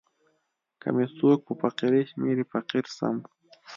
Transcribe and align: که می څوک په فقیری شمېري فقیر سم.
که 0.81 0.87
می 0.95 1.05
څوک 1.17 1.39
په 1.47 1.53
فقیری 1.61 2.01
شمېري 2.09 2.43
فقیر 2.51 2.85
سم. 2.97 3.15